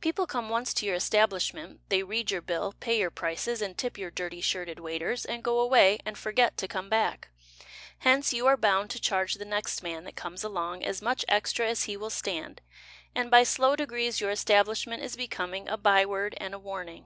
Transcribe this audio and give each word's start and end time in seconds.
People 0.00 0.26
come 0.26 0.48
once 0.48 0.74
to 0.74 0.86
your 0.86 0.96
establishment, 0.96 1.80
They 1.88 2.02
read 2.02 2.32
your 2.32 2.40
bill, 2.42 2.74
Pay 2.80 2.98
your 2.98 3.12
prices 3.12 3.62
And 3.62 3.78
tip 3.78 3.96
your 3.96 4.10
dirty 4.10 4.40
shirted 4.40 4.80
waiters, 4.80 5.24
And 5.24 5.40
go 5.40 5.60
away 5.60 6.00
And 6.04 6.18
forget 6.18 6.56
to 6.56 6.66
come 6.66 6.88
back. 6.90 7.28
Hence 8.00 8.32
You 8.32 8.48
are 8.48 8.56
bound 8.56 8.90
to 8.90 9.00
charge 9.00 9.34
The 9.34 9.44
next 9.44 9.84
man 9.84 10.02
that 10.02 10.16
comes 10.16 10.42
along 10.42 10.82
As 10.82 11.00
much 11.00 11.24
extra 11.28 11.68
as 11.68 11.84
he 11.84 11.96
will 11.96 12.10
stand, 12.10 12.60
And 13.14 13.30
by 13.30 13.44
slow 13.44 13.76
degrees 13.76 14.20
Your 14.20 14.32
establishment 14.32 15.00
Is 15.00 15.14
becoming 15.14 15.68
A 15.68 15.76
by 15.76 16.04
word 16.04 16.34
And 16.38 16.54
a 16.54 16.58
warning. 16.58 17.04